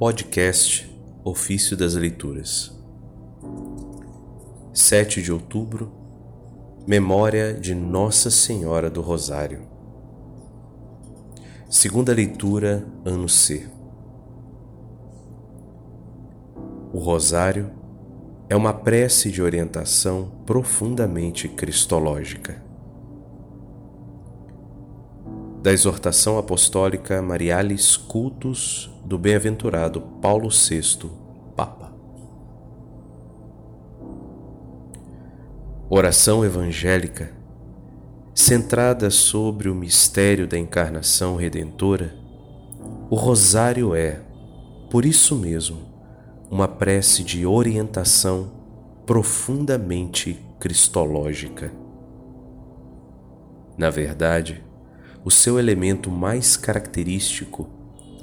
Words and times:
Podcast 0.00 0.90
Ofício 1.22 1.76
das 1.76 1.94
Leituras 1.94 2.74
7 4.72 5.20
de 5.20 5.30
outubro 5.30 5.92
Memória 6.86 7.52
de 7.52 7.74
Nossa 7.74 8.30
Senhora 8.30 8.88
do 8.88 9.02
Rosário 9.02 9.68
Segunda 11.68 12.14
leitura, 12.14 12.82
ano 13.04 13.28
C. 13.28 13.68
O 16.94 16.98
Rosário 16.98 17.70
é 18.48 18.56
uma 18.56 18.72
prece 18.72 19.30
de 19.30 19.42
orientação 19.42 20.32
profundamente 20.46 21.46
cristológica. 21.46 22.69
Da 25.62 25.72
exortação 25.72 26.38
apostólica 26.38 27.20
Marialis 27.20 27.96
Cultus 27.96 28.90
do 29.04 29.18
bem-aventurado 29.18 30.00
Paulo 30.22 30.48
VI, 30.48 31.10
Papa. 31.54 31.92
Oração 35.90 36.42
evangélica 36.44 37.38
centrada 38.34 39.10
sobre 39.10 39.68
o 39.68 39.74
mistério 39.74 40.46
da 40.46 40.58
encarnação 40.58 41.36
redentora, 41.36 42.14
o 43.10 43.14
rosário 43.14 43.94
é, 43.94 44.22
por 44.90 45.04
isso 45.04 45.36
mesmo, 45.36 45.82
uma 46.50 46.66
prece 46.66 47.22
de 47.22 47.44
orientação 47.44 48.50
profundamente 49.04 50.42
cristológica. 50.58 51.70
Na 53.76 53.90
verdade, 53.90 54.64
o 55.24 55.30
seu 55.30 55.58
elemento 55.58 56.10
mais 56.10 56.56
característico, 56.56 57.68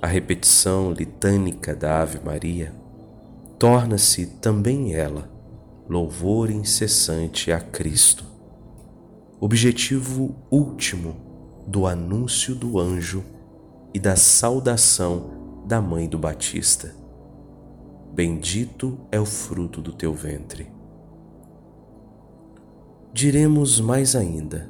a 0.00 0.06
repetição 0.06 0.92
litânica 0.92 1.74
da 1.74 2.02
Ave 2.02 2.20
Maria, 2.22 2.74
torna-se 3.58 4.26
também 4.26 4.94
ela 4.94 5.30
louvor 5.88 6.50
incessante 6.50 7.50
a 7.50 7.60
Cristo, 7.60 8.24
objetivo 9.40 10.34
último 10.50 11.16
do 11.66 11.86
anúncio 11.86 12.54
do 12.54 12.78
anjo 12.78 13.24
e 13.94 13.98
da 13.98 14.16
saudação 14.16 15.64
da 15.66 15.80
mãe 15.80 16.08
do 16.08 16.18
Batista. 16.18 16.94
Bendito 18.12 18.98
é 19.10 19.18
o 19.18 19.24
fruto 19.24 19.80
do 19.80 19.92
teu 19.92 20.12
ventre. 20.12 20.70
Diremos 23.12 23.80
mais 23.80 24.14
ainda: 24.14 24.68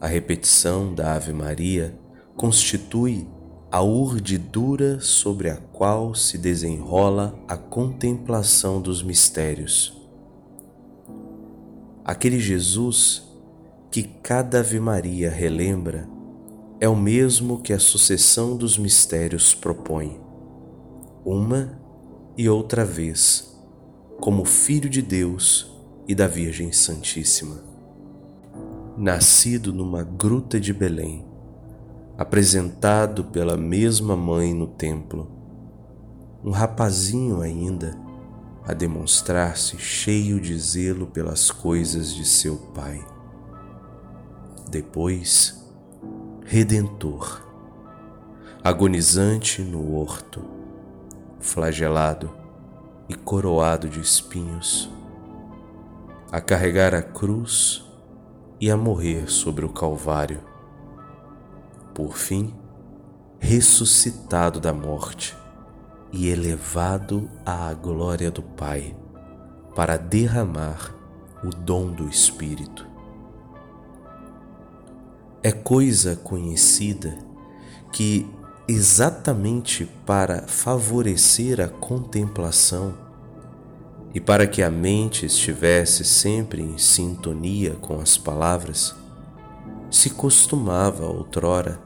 a 0.00 0.06
repetição 0.06 0.94
da 0.94 1.14
Ave 1.14 1.32
Maria 1.32 1.98
constitui 2.36 3.26
a 3.70 3.82
urdidura 3.82 5.00
sobre 5.00 5.50
a 5.50 5.56
qual 5.56 6.14
se 6.14 6.38
desenrola 6.38 7.38
a 7.46 7.56
contemplação 7.56 8.80
dos 8.80 9.02
mistérios. 9.02 9.94
Aquele 12.04 12.38
Jesus 12.38 13.28
que 13.90 14.02
cada 14.02 14.60
Ave 14.60 14.80
Maria 14.80 15.30
relembra 15.30 16.08
é 16.80 16.88
o 16.88 16.96
mesmo 16.96 17.60
que 17.60 17.72
a 17.72 17.78
sucessão 17.78 18.56
dos 18.56 18.78
mistérios 18.78 19.52
propõe. 19.52 20.20
Uma 21.24 21.78
e 22.36 22.48
outra 22.48 22.84
vez, 22.84 23.52
como 24.20 24.44
Filho 24.44 24.88
de 24.88 25.02
Deus 25.02 25.70
e 26.06 26.14
da 26.14 26.28
Virgem 26.28 26.70
Santíssima. 26.70 27.67
Nascido 29.00 29.72
numa 29.72 30.02
gruta 30.02 30.58
de 30.58 30.74
Belém, 30.74 31.24
apresentado 32.18 33.22
pela 33.26 33.56
mesma 33.56 34.16
mãe 34.16 34.52
no 34.52 34.66
templo, 34.66 35.30
um 36.44 36.50
rapazinho 36.50 37.40
ainda 37.40 37.96
a 38.66 38.74
demonstrar-se 38.74 39.78
cheio 39.78 40.40
de 40.40 40.58
zelo 40.58 41.06
pelas 41.06 41.48
coisas 41.48 42.12
de 42.12 42.24
seu 42.24 42.56
pai. 42.74 43.06
Depois, 44.68 45.64
redentor, 46.44 47.46
agonizante 48.64 49.62
no 49.62 49.94
horto, 49.94 50.42
flagelado 51.38 52.32
e 53.08 53.14
coroado 53.14 53.88
de 53.88 54.00
espinhos, 54.00 54.90
a 56.32 56.40
carregar 56.40 56.96
a 56.96 57.00
cruz 57.00 57.87
e 58.60 58.70
a 58.70 58.76
morrer 58.76 59.30
sobre 59.30 59.64
o 59.64 59.68
Calvário. 59.68 60.40
Por 61.94 62.16
fim, 62.16 62.54
ressuscitado 63.38 64.60
da 64.60 64.72
morte 64.72 65.36
e 66.12 66.28
elevado 66.28 67.28
à 67.44 67.72
glória 67.74 68.30
do 68.30 68.42
Pai, 68.42 68.96
para 69.74 69.96
derramar 69.96 70.94
o 71.44 71.50
dom 71.50 71.90
do 71.92 72.08
Espírito. 72.08 72.86
É 75.42 75.52
coisa 75.52 76.16
conhecida 76.16 77.16
que 77.92 78.28
exatamente 78.66 79.86
para 80.04 80.42
favorecer 80.48 81.60
a 81.60 81.68
contemplação 81.68 83.07
e 84.14 84.20
para 84.20 84.46
que 84.46 84.62
a 84.62 84.70
mente 84.70 85.26
estivesse 85.26 86.04
sempre 86.04 86.62
em 86.62 86.78
sintonia 86.78 87.72
com 87.80 88.00
as 88.00 88.16
palavras, 88.16 88.94
se 89.90 90.10
costumava 90.10 91.06
outrora, 91.06 91.80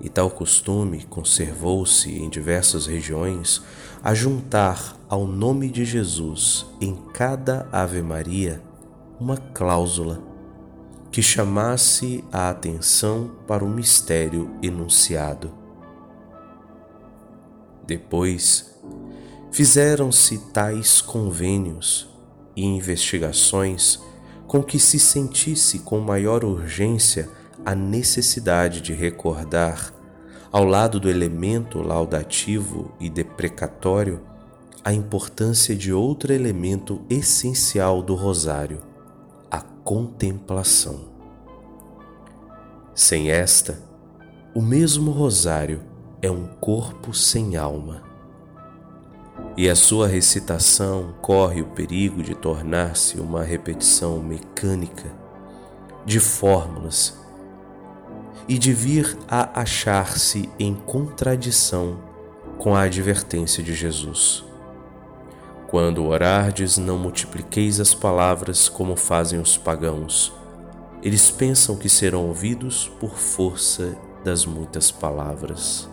e 0.00 0.08
tal 0.08 0.30
costume 0.30 1.04
conservou-se 1.04 2.10
em 2.10 2.28
diversas 2.28 2.86
regiões, 2.86 3.62
a 4.02 4.12
juntar 4.12 4.96
ao 5.08 5.26
nome 5.26 5.70
de 5.70 5.84
Jesus 5.84 6.66
em 6.80 6.94
cada 7.12 7.68
Ave 7.72 8.02
Maria 8.02 8.62
uma 9.18 9.36
cláusula 9.36 10.20
que 11.10 11.22
chamasse 11.22 12.24
a 12.32 12.50
atenção 12.50 13.30
para 13.46 13.64
o 13.64 13.68
mistério 13.68 14.50
enunciado. 14.60 15.52
Depois, 17.86 18.73
fizeram-se 19.54 20.36
tais 20.52 21.00
convênios 21.00 22.08
e 22.56 22.64
investigações 22.64 24.00
com 24.48 24.60
que 24.60 24.80
se 24.80 24.98
sentisse 24.98 25.78
com 25.78 26.00
maior 26.00 26.44
urgência 26.44 27.30
a 27.64 27.72
necessidade 27.72 28.80
de 28.80 28.92
recordar, 28.92 29.94
ao 30.50 30.64
lado 30.64 30.98
do 30.98 31.08
elemento 31.08 31.80
laudativo 31.80 32.92
e 32.98 33.08
deprecatório, 33.08 34.22
a 34.84 34.92
importância 34.92 35.76
de 35.76 35.92
outro 35.92 36.32
elemento 36.32 37.00
essencial 37.08 38.02
do 38.02 38.16
rosário, 38.16 38.82
a 39.48 39.60
contemplação. 39.60 41.12
Sem 42.92 43.30
esta, 43.30 43.80
o 44.52 44.60
mesmo 44.60 45.12
rosário 45.12 45.80
é 46.20 46.28
um 46.28 46.44
corpo 46.44 47.14
sem 47.14 47.56
alma. 47.56 48.13
E 49.56 49.70
a 49.70 49.76
sua 49.76 50.08
recitação 50.08 51.14
corre 51.22 51.62
o 51.62 51.66
perigo 51.66 52.22
de 52.22 52.34
tornar-se 52.34 53.20
uma 53.20 53.44
repetição 53.44 54.18
mecânica 54.20 55.12
de 56.04 56.18
fórmulas 56.18 57.16
e 58.48 58.58
de 58.58 58.72
vir 58.72 59.16
a 59.28 59.60
achar-se 59.60 60.48
em 60.58 60.74
contradição 60.74 61.98
com 62.58 62.74
a 62.74 62.82
advertência 62.82 63.62
de 63.62 63.74
Jesus. 63.74 64.44
Quando 65.68 66.04
orardes, 66.04 66.76
não 66.76 66.98
multipliqueis 66.98 67.80
as 67.80 67.94
palavras 67.94 68.68
como 68.68 68.96
fazem 68.96 69.40
os 69.40 69.56
pagãos. 69.56 70.32
Eles 71.02 71.30
pensam 71.30 71.76
que 71.76 71.88
serão 71.88 72.26
ouvidos 72.26 72.90
por 73.00 73.16
força 73.16 73.96
das 74.24 74.46
muitas 74.46 74.90
palavras. 74.90 75.88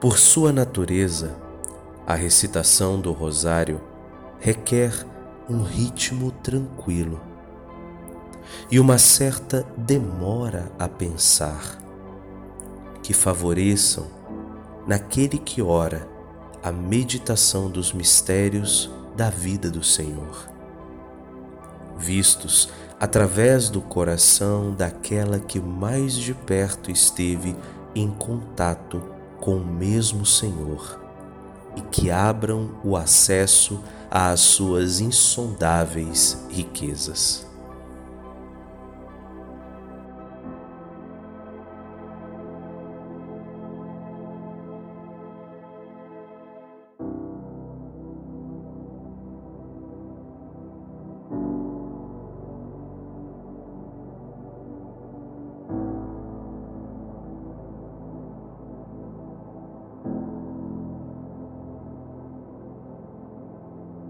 Por 0.00 0.16
sua 0.16 0.50
natureza, 0.50 1.36
a 2.06 2.14
recitação 2.14 2.98
do 2.98 3.12
rosário 3.12 3.82
requer 4.38 5.06
um 5.46 5.62
ritmo 5.62 6.30
tranquilo 6.30 7.20
e 8.70 8.80
uma 8.80 8.96
certa 8.96 9.62
demora 9.76 10.72
a 10.78 10.88
pensar, 10.88 11.78
que 13.02 13.12
favoreçam 13.12 14.06
naquele 14.86 15.36
que 15.36 15.60
ora 15.60 16.08
a 16.62 16.72
meditação 16.72 17.68
dos 17.68 17.92
mistérios 17.92 18.90
da 19.14 19.28
vida 19.28 19.70
do 19.70 19.84
Senhor, 19.84 20.48
vistos 21.98 22.70
através 22.98 23.68
do 23.68 23.82
coração 23.82 24.72
daquela 24.72 25.38
que 25.38 25.60
mais 25.60 26.14
de 26.14 26.32
perto 26.32 26.90
esteve 26.90 27.54
em 27.94 28.10
contato 28.10 29.19
com 29.40 29.56
o 29.56 29.64
mesmo 29.64 30.24
Senhor 30.24 31.00
e 31.76 31.80
que 31.80 32.10
abram 32.10 32.70
o 32.84 32.96
acesso 32.96 33.82
às 34.10 34.40
suas 34.40 35.00
insondáveis 35.00 36.46
riquezas. 36.50 37.49